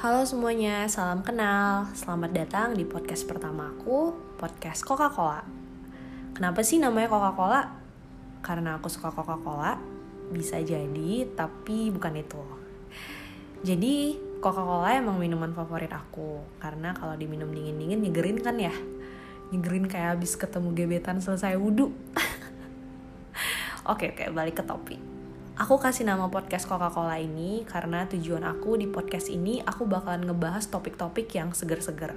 [0.00, 1.84] Halo semuanya, salam kenal.
[1.92, 5.44] Selamat datang di podcast pertamaku, podcast Coca-Cola.
[6.32, 7.68] Kenapa sih namanya Coca-Cola?
[8.40, 9.76] Karena aku suka Coca-Cola,
[10.32, 12.40] bisa jadi, tapi bukan itu.
[13.60, 18.72] Jadi, Coca-Cola emang minuman favorit aku, karena kalau diminum dingin-dingin nyegerin kan ya.
[19.52, 21.92] Nyegerin kayak habis ketemu gebetan selesai wudhu.
[23.92, 25.19] oke, oke, balik ke topik
[25.60, 30.72] Aku kasih nama podcast Coca-Cola ini karena tujuan aku di podcast ini aku bakalan ngebahas
[30.72, 32.16] topik-topik yang seger-seger.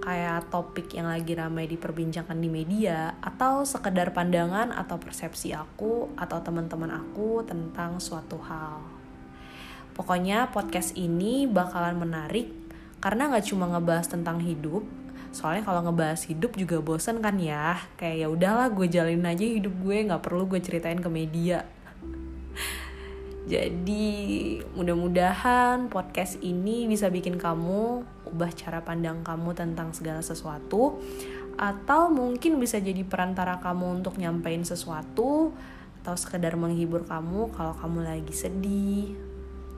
[0.00, 6.40] Kayak topik yang lagi ramai diperbincangkan di media atau sekedar pandangan atau persepsi aku atau
[6.40, 8.80] teman-teman aku tentang suatu hal.
[9.92, 12.48] Pokoknya podcast ini bakalan menarik
[13.04, 14.88] karena nggak cuma ngebahas tentang hidup,
[15.36, 19.76] soalnya kalau ngebahas hidup juga bosen kan ya kayak ya udahlah gue jalin aja hidup
[19.84, 21.68] gue nggak perlu gue ceritain ke media
[23.44, 24.06] jadi
[24.72, 30.96] mudah-mudahan podcast ini bisa bikin kamu ubah cara pandang kamu tentang segala sesuatu
[31.60, 35.52] atau mungkin bisa jadi perantara kamu untuk nyampein sesuatu
[36.02, 39.12] atau sekedar menghibur kamu kalau kamu lagi sedih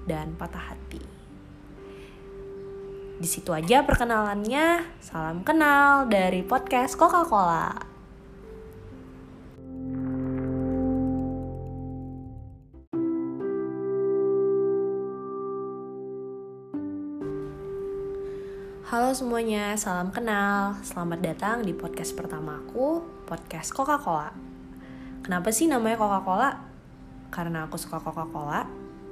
[0.07, 1.03] dan patah hati.
[3.17, 4.85] Di situ aja perkenalannya.
[5.01, 7.96] Salam kenal dari podcast Coca-Cola.
[18.87, 20.79] Halo semuanya, salam kenal.
[20.87, 24.31] Selamat datang di podcast pertamaku, podcast Coca-Cola.
[25.27, 26.55] Kenapa sih namanya Coca-Cola?
[27.35, 28.63] Karena aku suka Coca-Cola,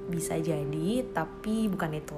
[0.07, 2.15] bisa jadi, tapi bukan itu.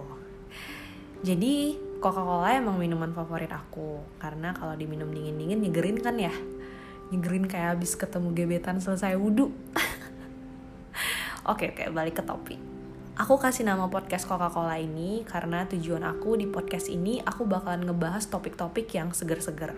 [1.25, 6.37] Jadi, Coca-Cola emang minuman favorit aku, karena kalau diminum dingin-dingin nyegerin kan ya.
[7.09, 9.49] Nyegerin kayak habis ketemu gebetan selesai wudhu.
[11.49, 12.76] oke, oke, balik ke topik
[13.17, 18.29] Aku kasih nama podcast Coca-Cola ini karena tujuan aku di podcast ini aku bakalan ngebahas
[18.29, 19.73] topik-topik yang seger-seger.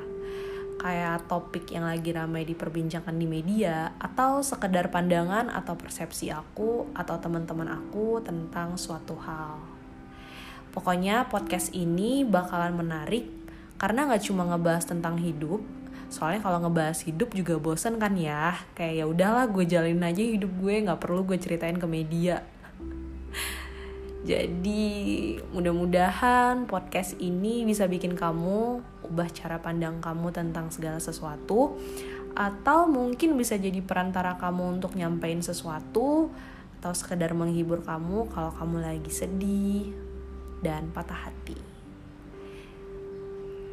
[0.75, 7.15] Kayak topik yang lagi ramai diperbincangkan di media atau sekedar pandangan atau persepsi aku atau
[7.15, 9.63] teman-teman aku tentang suatu hal.
[10.75, 13.23] Pokoknya podcast ini bakalan menarik
[13.79, 15.63] karena nggak cuma ngebahas tentang hidup,
[16.11, 20.51] soalnya kalau ngebahas hidup juga bosen kan ya kayak ya udahlah gue jalin aja hidup
[20.59, 22.58] gue nggak perlu gue ceritain ke media
[24.19, 24.91] jadi
[25.55, 31.79] mudah-mudahan podcast ini bisa bikin kamu ubah cara pandang kamu tentang segala sesuatu
[32.35, 36.29] atau mungkin bisa jadi perantara kamu untuk nyampein sesuatu
[36.79, 39.91] atau sekedar menghibur kamu kalau kamu lagi sedih
[40.63, 41.55] dan patah hati.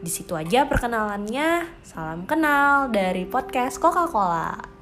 [0.02, 1.66] Di situ aja perkenalannya.
[1.82, 4.75] Salam kenal dari podcast Coca-Cola.